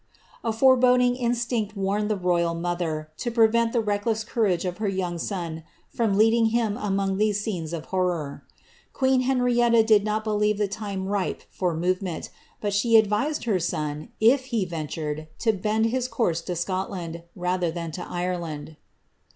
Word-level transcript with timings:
'* 0.25 0.43
A 0.43 0.51
foreboding 0.51 1.15
instinct 1.15 1.77
warned 1.77 2.09
the 2.09 2.15
royal 2.17 2.55
mother 2.55 3.11
to 3.17 3.29
prevent 3.29 3.71
the 3.71 3.81
reckless 3.81 4.23
courage 4.23 4.65
of 4.65 4.79
her 4.79 4.87
young 4.87 5.19
son 5.19 5.63
from 5.89 6.17
leading 6.17 6.47
him 6.47 6.75
among 6.75 7.17
these 7.17 7.39
scenes 7.43 7.71
of 7.71 7.85
horror.* 7.85 8.43
Queen 8.93 9.21
Henrietta 9.21 9.83
did 9.83 10.03
not 10.03 10.23
believe 10.23 10.57
the 10.57 10.67
time 10.67 11.05
ripe 11.05 11.43
for 11.51 11.75
movement; 11.75 12.31
but 12.59 12.73
she 12.73 12.97
advised 12.97 13.43
her 13.43 13.59
son, 13.59 14.09
if 14.19 14.45
he 14.45 14.65
ventured, 14.65 15.27
to 15.37 15.53
bend 15.53 15.85
his 15.85 16.07
course 16.07 16.41
to 16.41 16.55
Scotland, 16.55 17.21
rather 17.35 17.69
than 17.69 17.91
to 17.91 18.01
Ireland. 18.01 18.77